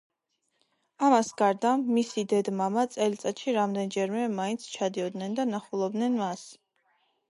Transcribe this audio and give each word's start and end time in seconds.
ამას 1.07 1.27
გარდა, 1.41 1.73
მისი 1.97 2.23
დედ-მამა 2.31 2.85
წელიწადში 2.95 3.55
რამდენჯერმე 3.59 4.25
მაინც 4.39 4.67
ჩადიოდნენ 4.79 5.41
და 5.41 5.47
ნახულობდნენ 5.53 6.19
მას. 6.25 6.49